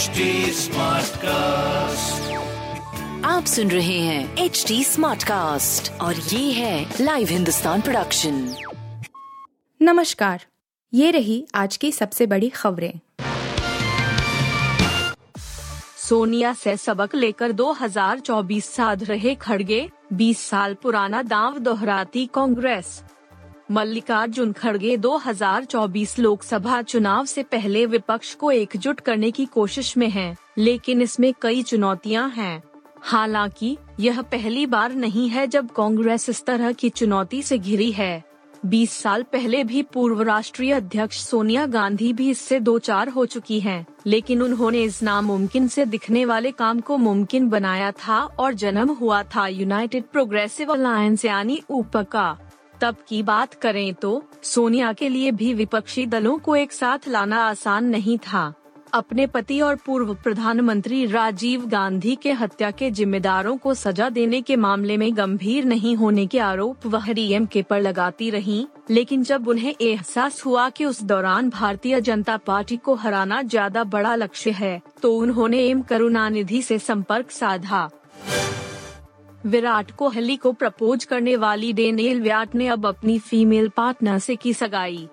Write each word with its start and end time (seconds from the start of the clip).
HD 0.00 0.68
cast 1.16 2.30
आप 3.24 3.44
सुन 3.44 3.70
रहे 3.70 3.98
हैं 3.98 4.36
एच 4.36 4.64
डी 4.68 4.84
स्मार्ट 4.84 5.22
कास्ट 5.22 5.92
और 5.92 6.14
ये 6.14 6.52
है 6.52 6.94
लाइव 7.00 7.28
हिंदुस्तान 7.28 7.80
प्रोडक्शन 7.80 8.54
नमस्कार 9.82 10.44
ये 10.94 11.10
रही 11.10 11.46
आज 11.54 11.76
की 11.76 11.92
सबसे 11.92 12.26
बड़ी 12.26 12.48
खबरें। 12.48 12.92
सोनिया 16.08 16.52
से 16.52 16.76
सबक 16.76 17.14
लेकर 17.14 17.52
2024 17.52 18.64
साध 18.64 19.04
रहे 19.04 19.34
खड़गे 19.34 19.90
20 20.12 20.38
साल 20.38 20.74
पुराना 20.74 21.22
दांव 21.22 21.58
दोहराती 21.58 22.26
कांग्रेस। 22.34 23.02
मल्लिकार्जुन 23.70 24.52
खड़गे 24.52 24.96
2024 24.96 26.18
लोकसभा 26.18 26.80
चुनाव 26.82 27.24
से 27.24 27.42
पहले 27.42 27.84
विपक्ष 27.86 28.34
को 28.34 28.50
एकजुट 28.50 29.00
करने 29.00 29.30
की 29.30 29.44
कोशिश 29.46 29.96
में 29.96 30.08
हैं, 30.08 30.36
लेकिन 30.58 31.02
इसमें 31.02 31.32
कई 31.42 31.62
चुनौतियाँ 31.62 32.28
हैं। 32.30 32.62
हालाँकि 33.00 33.76
यह 34.00 34.20
पहली 34.22 34.66
बार 34.66 34.92
नहीं 34.92 35.28
है 35.28 35.46
जब 35.46 35.70
कांग्रेस 35.70 36.28
इस 36.28 36.44
तरह 36.44 36.72
की 36.72 36.88
चुनौती 36.88 37.42
से 37.42 37.58
घिरी 37.58 37.90
है। 37.92 38.24
20 38.66 38.90
साल 38.92 39.22
पहले 39.22 39.64
भी 39.64 39.82
पूर्व 39.82 40.22
राष्ट्रीय 40.22 40.72
अध्यक्ष 40.72 41.20
सोनिया 41.20 41.66
गांधी 41.66 42.12
भी 42.12 42.30
इससे 42.30 42.60
दो 42.60 42.78
चार 42.78 43.08
हो 43.08 43.26
चुकी 43.26 43.60
हैं, 43.60 43.86
लेकिन 44.06 44.42
उन्होंने 44.42 44.82
इस 44.82 45.02
नामुमकिन 45.02 45.68
से 45.68 45.84
दिखने 45.84 46.24
वाले 46.24 46.50
काम 46.50 46.80
को 46.80 46.96
मुमकिन 46.96 47.48
बनाया 47.48 47.90
था 47.92 48.20
और 48.20 48.54
जन्म 48.54 48.90
हुआ 48.90 49.22
था 49.22 49.48
यूनाइटेड 49.48 50.04
प्रोग्रेसिव 50.04 50.72
अलायंस 50.72 51.24
यानी 51.24 51.62
ऊपर 51.70 52.02
का। 52.02 52.38
तब 52.80 52.96
की 53.08 53.22
बात 53.24 53.54
करें 53.54 53.92
तो 53.94 54.22
सोनिया 54.44 54.92
के 54.92 55.08
लिए 55.08 55.30
भी 55.32 55.52
विपक्षी 55.54 56.06
दलों 56.06 56.38
को 56.38 56.56
एक 56.56 56.72
साथ 56.72 57.08
लाना 57.08 57.44
आसान 57.44 57.84
नहीं 57.86 58.18
था। 58.22 58.52
अपने 58.94 59.26
पति 59.26 59.60
और 59.60 59.76
पूर्व 59.76 60.12
प्रधानमंत्री 60.14 61.04
राजीव 61.06 61.66
गांधी 61.66 62.14
के 62.22 62.32
हत्या 62.32 62.70
के 62.70 62.90
जिम्मेदारों 62.90 63.56
को 63.56 63.74
सजा 63.74 64.08
देने 64.08 64.40
के 64.42 64.56
मामले 64.56 64.96
में 64.96 65.16
गंभीर 65.16 65.64
नहीं 65.64 65.94
होने 65.96 66.26
के 66.26 66.38
आरोप 66.38 66.86
वह 66.86 67.12
डीएमके 67.12 67.62
पर 67.62 67.80
लगाती 67.80 68.30
रहीं, 68.30 68.64
लेकिन 68.90 69.22
जब 69.22 69.48
उन्हें 69.48 69.72
एहसास 69.72 70.44
हुआ 70.46 70.68
कि 70.70 70.84
उस 70.84 71.02
दौरान 71.02 71.50
भारतीय 71.50 72.00
जनता 72.00 72.36
पार्टी 72.36 72.76
को 72.76 72.94
हराना 72.94 73.40
ज़्यादा 73.44 73.84
बड़ा 73.86 74.14
लक्ष्य 74.16 74.50
है 74.52 74.80
तो 75.02 75.14
उन्होंने 75.16 75.58
एम 75.60 75.82
करुणानिधि 75.82 76.62
से 76.62 76.78
संपर्क 76.80 77.30
साधा। 77.30 77.88
विराट 79.46 79.90
कोहली 79.90 80.36
को 80.36 80.52
प्रपोज 80.52 81.04
करने 81.04 81.36
वाली 81.36 81.72
डेनियल 81.72 82.20
व्याट 82.20 82.54
ने 82.54 82.66
अब 82.66 82.86
अपनी 82.86 83.18
फीमेल 83.18 83.68
पार्टनर 83.68 84.18
से 84.18 84.36
की 84.36 84.52
सगाई। 84.54 85.08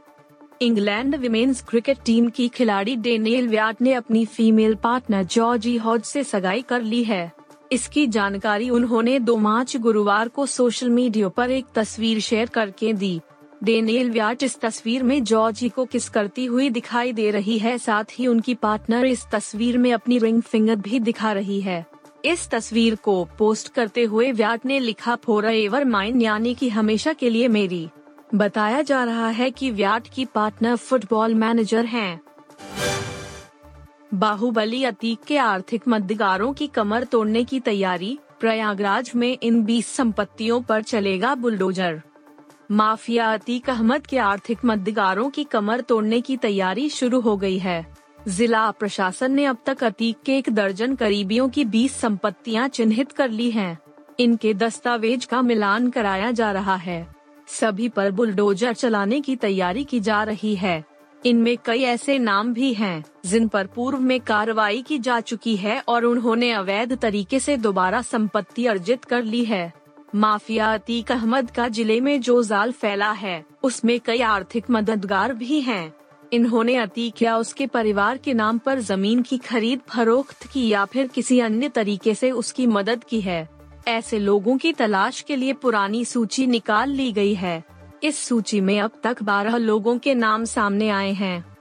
इंग्लैंड 0.62 1.16
विमेन्स 1.16 1.62
क्रिकेट 1.62 1.98
टीम 2.06 2.30
की 2.30 2.48
खिलाड़ी 2.48 2.96
डेनियल 2.96 3.48
व्याट 3.48 3.82
ने 3.82 3.94
अपनी 3.94 4.26
फीमेल 4.26 4.76
पार्टनर 4.76 5.24
जॉर्जी 5.24 5.76
हॉज 5.78 6.02
से 6.02 6.24
सगाई 6.24 6.62
कर 6.62 6.82
ली 6.82 7.04
है। 7.04 7.32
इसकी 7.72 8.06
जानकारी 8.08 8.70
उन्होंने 8.70 9.20
दो 9.20 9.36
मार्च 9.38 9.76
गुरुवार 9.78 10.28
को 10.28 10.46
सोशल 10.46 10.90
मीडिया 10.90 11.30
पर 11.30 11.52
एक 11.52 11.66
तस्वीर 11.76 12.20
शेयर 12.20 12.50
करके 12.50 12.94
दी। 12.94 13.20
डेनियल 13.64 14.10
व्याट 14.12 14.44
इस 14.44 14.60
तस्वीर 14.60 15.04
में 15.04 15.24
जॉर्जी 15.24 15.70
को 15.70 15.86
किस 15.86 16.10
करती 16.10 16.46
हुई 16.46 16.70
दिखाई 16.70 17.14
दे 17.14 17.30
रही 17.32 17.58
है, 17.60 17.78
साथ 17.78 18.04
ही 18.12 18.28
उनकी 18.28 18.54
पार्टनर 18.54 19.06
इस 19.06 19.26
तस्वीर 19.32 19.78
में 19.78 19.92
अपनी 19.94 20.18
रिंग 20.18 20.42
फिंगर 20.42 20.76
भी 20.76 21.00
दिखा 21.00 21.32
रही 21.32 21.62
है। 21.62 21.86
इस 22.26 22.50
तस्वीर 22.50 22.96
को 22.96 23.28
पोस्ट 23.38 23.74
करते 23.74 24.04
हुए 24.04 24.32
व्याट 24.32 24.66
ने 24.66 24.80
लिखा 24.80 25.16
फोर 25.16 25.46
एवर 25.46 25.86
माइन 25.86 26.22
यानी 26.22 26.54
कि 26.56 26.70
हमेशा 26.70 27.14
के 27.14 27.30
लिए 27.30 27.48
मेरी। 27.48 27.90
बताया 28.36 28.82
जा 28.82 29.04
रहा 29.04 29.30
है 29.30 29.52
कि 29.52 29.72
व्याट 29.72 30.08
की 30.08 30.26
पार्टनर 30.26 30.76
फुटबॉल 30.76 31.36
मैनेजर 31.36 31.86
हैं। 31.86 32.22
बाहुबली 34.14 34.84
अतीक 34.84 35.20
के 35.28 35.38
आर्थिक 35.38 35.82
मदगारों 35.88 36.54
की 36.54 36.68
कमर 36.68 37.04
तोड़ने 37.04 37.44
की 37.44 37.60
तैयारी, 37.60 38.20
प्रयागराज 38.40 39.12
में 39.16 39.38
इन 39.44 39.64
20 39.64 39.88
संपत्तियों 39.88 40.62
पर 40.62 40.82
चलेगा 40.82 41.36
बुलडोजर। 41.36 42.02
माफिया 42.72 43.34
अतीक 43.34 43.70
अहमद 43.70 44.08
के 44.08 44.18
आर्थिक 44.18 44.58
मदगारों 44.66 45.30
की 45.30 45.44
कमर 45.44 45.82
तोड़ने 45.82 46.22
की 46.22 46.38
तैयारी 46.38 46.90
शुरू 46.90 47.20
हो 47.20 47.38
गई 47.38 47.58
है। 47.58 47.97
जिला 48.28 48.70
प्रशासन 48.72 49.32
ने 49.32 49.46
अब 49.46 49.58
तक 49.66 49.84
अतीक 49.84 50.18
के 50.26 50.38
एक 50.38 50.50
दर्जन 50.50 50.96
करीबियों 50.96 51.48
की 51.50 51.64
20 51.66 51.92
संपत्तियाँ 51.92 52.68
चिन्हित 52.68 53.12
कर 53.12 53.30
ली 53.30 53.50
हैं। 53.52 53.78
इनके 54.20 54.54
दस्तावेज़ 54.54 55.28
का 55.28 55.42
मिलान 55.42 55.90
कराया 55.90 56.32
जा 56.32 56.52
रहा 56.52 56.76
है 56.76 57.08
सभी 57.50 57.88
पर 57.90 58.12
बुलडोजर 58.12 58.74
चलाने 58.74 59.20
की 59.22 59.36
तैयारी 59.36 59.84
की 59.84 60.00
जा 60.00 60.22
रही 60.24 60.56
है 60.56 60.84
इनमें 61.26 61.58
कई 61.66 61.84
ऐसे 61.84 62.18
नाम 62.20 62.54
भी 62.54 62.74
हैं, 62.74 63.04
जिन 63.26 63.48
पर 63.48 63.68
पूर्व 63.68 64.00
में 64.00 64.20
कार्रवाई 64.20 64.82
की 64.82 64.98
जा 65.00 65.20
चुकी 65.20 65.56
है 65.56 65.80
और 65.88 66.06
उन्होंने 66.06 66.52
अवैध 66.52 66.98
तरीके 66.98 67.40
से 67.40 67.58
दोबारा 67.58 68.02
संपत्ति 68.02 68.66
अर्जित 68.66 69.06
कर 69.06 69.24
ली 69.24 69.44
है 69.46 69.72
माफिया 70.16 70.74
अतीक 70.74 71.12
अहमद 71.12 71.52
का 71.52 71.68
ज़िले 71.70 72.00
में 72.02 72.20
जो 72.22 72.42
जाल 72.44 72.72
फैला 72.72 73.12
है 73.12 73.44
उसमें 73.64 74.00
कई 74.00 74.22
आर्थिक 74.22 74.70
मददगार 74.72 75.34
भी 75.34 75.62
हैं। 75.62 75.97
इन्होंने 76.34 76.76
अतीक 76.76 77.22
या 77.22 77.38
उसके 77.38 77.68
परिवार 77.68 78.18
के 78.18 78.34
नाम 78.34 78.58
पर 78.58 78.80
ज़मीन 78.80 79.22
की 79.22 79.38
खरीद, 79.38 79.80
फरोख्त 79.90 80.48
की 80.48 80.68
या 80.68 80.86
फिर 80.86 81.08
किसी 81.08 81.40
अन्य 81.40 81.70
तरीके 81.70 82.16
से 82.16 82.32
उसकी 82.32 82.68
मदद 82.68 83.04
की 83.04 83.22
है। 83.22 83.50
ऐसे 83.88 84.20
लोगों 84.20 84.58
की 84.58 84.74
तलाश 84.74 85.22
के 85.22 85.36
लिए 85.36 85.54
पुरानी 85.54 86.06
सूची 86.06 86.48
निकाल 86.48 86.90
ली 86.90 87.12
गई 87.12 87.34
है। 87.34 87.64
इस 88.04 88.18
सूची 88.20 88.62
में 88.62 88.82
अब 88.82 88.92
तक 89.04 89.24
12 89.24 89.58
लोगों 89.58 89.98
के 89.98 90.16
नाम 90.16 90.46
सामने 90.46 90.90
आए 90.90 91.12
हैं। 91.12 91.58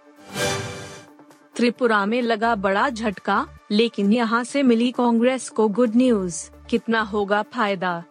त्रिपुरा 1.57 2.07
में 2.07 2.23
लगा 2.23 2.55
बड़ा 2.55 2.91
झटका, 2.91 3.49
लेकिन 3.71 4.13
यहाँ 4.13 4.45
से 4.45 4.63
मिली 4.63 4.91
कांग्रेस 4.93 5.49
को 5.49 5.69
गुड 5.69 5.97
न्यूज़। 5.97 6.51
कितना 6.71 7.01
होगा 7.01 7.43
फ़ायदा? 7.43 8.05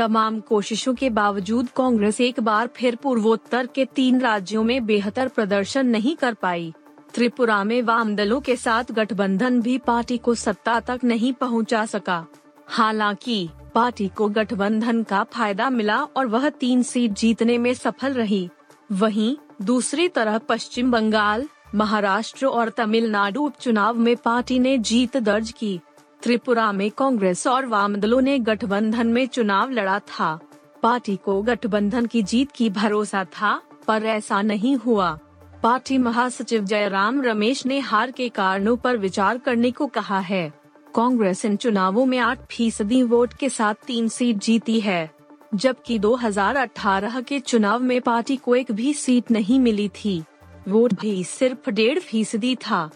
तमाम 0.00 0.40
कोशिशों 0.40 0.94
के 0.94 1.10
बावजूद 1.10 1.68
कांग्रेस 1.76 2.20
एक 2.20 2.40
बार 2.40 2.66
फिर 2.66 2.96
पूर्वोत्तर 2.96 3.66
के 3.66 3.84
तीन 3.84 4.20
राज्यों 4.20 4.64
में 4.64 4.86
बेहतर 4.86 5.28
प्रदर्शन 5.28 5.86
नहीं 5.86 6.16
कर 6.16 6.34
पाई। 6.34 6.74
त्रिपुरा 7.14 7.64
में 7.64 7.82
वाम 7.82 8.16
दलों 8.16 8.40
के 8.40 8.56
साथ 8.56 8.84
गठबंधन 8.92 9.60
भी 9.60 9.78
पार्टी 9.78 10.18
को 10.18 10.34
सत्ता 10.34 10.80
तक 10.80 11.00
नहीं 11.04 11.32
पहुँचा 11.32 11.86
सका। 11.86 12.26
हालाँकि, 12.66 13.48
पार्टी 13.74 14.08
को 14.08 14.28
गठबंधन 14.28 15.02
का 15.02 15.24
फ़ायदा 15.24 15.70
मिला 15.70 16.02
और 16.02 16.26
वह 16.26 16.48
तीन 16.48 16.82
सीट 16.82 17.10
जीतने 17.10 17.58
में 17.58 17.74
सफल 17.74 18.12
रही। 18.12 18.48
वहीं, 18.92 19.36
दूसरी 19.62 20.08
तरह 20.08 20.38
पश्चिम 20.38 20.90
बंगाल, 20.90 21.48
महाराष्ट्र 21.74 22.46
और 22.46 22.68
तमिलनाडु 22.68 23.42
उपचुनाव 23.42 23.98
में 23.98 24.16
पार्टी 24.16 24.58
ने 24.58 24.78
जीत 24.78 25.16
दर्ज 25.16 25.50
की। 25.50 25.80
त्रिपुरा 26.22 26.72
में 26.72 26.90
कांग्रेस 26.90 27.46
और 27.46 27.66
वाम 27.66 27.96
दलों 27.96 28.20
ने 28.20 28.38
गठबंधन 28.38 29.06
में 29.06 29.26
चुनाव 29.26 29.70
लड़ा 29.70 29.98
था। 29.98 30.40
पार्टी 30.82 31.16
को 31.16 31.42
गठबंधन 31.42 32.06
की 32.06 32.22
जीत 32.22 32.52
की 32.52 32.70
भरोसा 32.70 33.24
था, 33.24 33.62
पर 33.86 34.02
ऐसा 34.02 34.42
नहीं 34.42 34.76
हुआ। 34.76 35.18
पार्टी 35.62 35.98
महासचिव 35.98 36.64
जयराम 36.64 37.22
रमेश 37.22 37.66
ने 37.66 37.78
हार 37.78 38.10
के 38.10 38.28
कारणों 38.28 38.76
पर 38.76 38.96
विचार 38.96 39.38
करने 39.38 39.70
को 39.70 39.86
कहा 39.86 40.18
है। 40.18 40.52
कांग्रेस 40.94 41.44
इन 41.44 41.56
चुनावों 41.56 42.06
में 42.06 42.18
आठ 42.18 42.38
फ़ीसदी 42.50 43.02
वोट 43.02 43.34
के 43.34 43.48
साथ 43.48 43.74
तीन 43.86 44.08
सीट 44.08 44.36
जीती 44.36 44.80
है, 44.80 45.10
जबकि 45.54 45.98
2018 45.98 47.20
के 47.20 47.40
चुनाव 47.40 47.80
में 47.80 48.00
पार्टी 48.00 48.36
को 48.36 48.54
एक 48.56 48.72
भी 48.72 48.94
सीट 48.94 49.30
नहीं 49.30 49.60
मिली 49.60 49.88
थी। 49.88 50.22
वोट 50.68 51.00
भी 51.00 51.24
सिर्फ़ 51.24 51.70
डेढ़ 51.70 51.98
फ़ीसदी 51.98 52.56
था। 52.56 52.90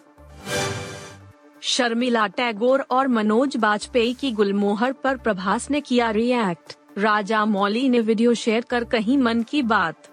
शर्मिला 1.67 2.27
टैगोर 2.27 2.81
और 2.91 3.09
मनोज 3.09 3.57
बाजपेयी 3.57 4.15
की 4.15 4.33
गुलमोहर 4.33 4.93
पर 4.93 5.17
प्रभास 5.17 5.71
ने 5.71 5.81
किया 5.81 6.11
रिएक्ट 6.11 6.77
राजा 6.99 7.45
मौली 7.45 7.89
ने 7.89 8.01
वीडियो 8.01 8.35
शेयर 8.35 8.65
कर 8.71 8.85
कही 8.85 9.17
मन 9.17 9.43
की 9.43 9.63
बात। 9.63 10.09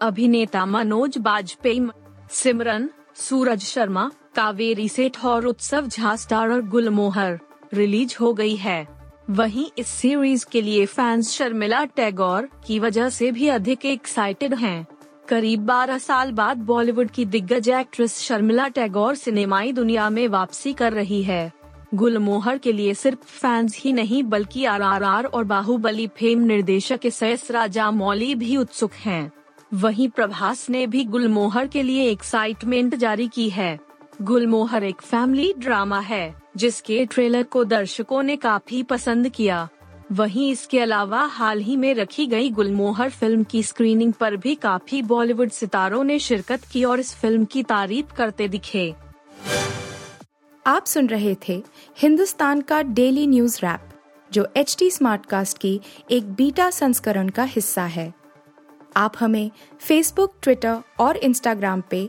अभिनेता 0.00 0.66
मनोज 0.66 1.18
बाजपेयी, 1.18 1.88
सिमरन, 2.30 2.90
सूरज 3.14 3.62
शर्मा, 3.62 4.10
कावेरी 4.34 4.88
सेठ 4.88 5.24
और 5.24 5.46
उत्सव 5.46 5.86
झा 5.86 6.16
स्टारर 6.16 6.60
गुलमोहर। 6.60 7.38
रिलीज़ 7.74 8.16
हो 8.20 8.34
गई 8.34 8.56
है। 8.56 8.86
वहीं 9.30 9.66
इस 9.78 9.86
सीरीज़ 9.86 10.46
के 10.52 10.62
लिए 10.62 10.86
फैंस 10.86 11.30
शर्मिला 11.30 11.84
टैगोर 11.84 12.48
की 12.66 12.78
वजह 12.78 13.08
से 13.08 13.32
भी 13.32 13.48
अधिक 13.48 13.86
एक्साइटेड 13.86 14.54
हैं। 14.54 14.86
करीब 15.30 15.66
12 15.66 15.98
साल 15.98 16.32
बाद 16.32 16.56
बॉलीवुड 16.56 17.10
की 17.10 17.24
दिग्गज 17.24 17.68
एक्ट्रेस 17.68 18.18
शर्मिला 18.18 18.68
टैगोर 18.68 19.14
सिनेमाई 19.14 19.72
दुनिया 19.72 20.10
में 20.10 20.28
वापसी 20.28 20.72
कर 20.72 20.92
रही 20.92 21.22
है। 21.22 21.52
गुलमोहर 21.94 22.58
के 22.58 22.72
लिए 22.72 22.94
सिर्फ़ 22.94 23.18
फैंस 23.18 23.76
ही 23.78 23.92
नहीं, 23.92 24.22
बल्कि 24.22 24.64
आरआरआर 24.64 25.24
और 25.24 25.44
बाहुबली 25.44 26.06
फेम 26.06 26.40
निर्देशक 26.40 27.00
एस 27.04 27.50
राजा 27.50 27.90
मौली 27.90 28.34
भी 28.34 28.56
उत्सुक 28.56 28.92
हैं। 28.92 29.32
वहीं 29.74 30.08
प्रभास 30.08 30.70
ने 30.70 30.86
भी 30.86 31.04
गुलमोहर 31.04 31.66
के 31.66 31.82
लिए 31.82 32.10
एक्साइटमेंट 32.10 32.94
जारी 32.94 33.28
की 33.28 33.50
है। 33.50 33.78
गुलमोहर 34.22 34.84
एक 34.84 35.02
फैमिली 35.02 35.54
ड्रामा 35.58 36.00
है, 36.00 36.34
जिसके 36.56 37.06
ट्रेलर 37.06 37.42
को 37.42 37.64
दर्शकों 37.64 38.22
ने 38.22 38.36
काफ़ी 38.36 38.82
पसंद 38.82 39.28
किया। 39.28 39.68
वहीं 40.12 40.50
इसके 40.52 40.78
अलावा 40.80 41.22
हाल 41.24 41.60
ही 41.60 41.76
में 41.76 41.94
रखी 41.94 42.26
गई 42.26 42.50
गुलमोहर 42.50 43.10
फ़िल्म 43.10 43.44
की 43.44 43.62
स्क्रीनिंग 43.62 44.12
पर 44.12 44.36
भी 44.36 44.54
काफ़ी 44.54 45.02
बॉलीवुड 45.02 45.50
सितारों 45.50 46.02
ने 46.04 46.18
शिरकत 46.18 46.64
की 46.72 46.84
और 46.84 47.00
इस 47.00 47.14
फ़िल्म 47.14 47.44
की 47.44 47.62
तारीफ़ 47.62 48.14
करते 48.14 48.48
दिखे। 48.48 48.94
आप 50.66 50.86
सुन 50.86 51.06
रहे 51.06 51.36
थे 51.48 51.62
हिंदुस्तान 51.98 52.60
का 52.60 52.82
डेली 52.82 53.26
न्यूज़ 53.26 53.58
रैप, 53.58 53.88
जो 54.30 54.46
एच 54.56 54.76
टी 54.78 54.90
स्मार्टकास्ट 54.90 55.58
की 55.58 55.80
एक 56.10 56.32
बीटा 56.32 56.70
संस्करण 56.70 57.28
का 57.28 57.42
हिस्सा 57.42 57.84
है। 57.84 58.12
आप 58.96 59.12
हमें 59.20 59.50
फेसबुक 59.80 60.34
ट्विटर 60.42 60.78
और 61.00 61.16
इंस्टाग्राम 61.16 61.82
पे 61.90 62.08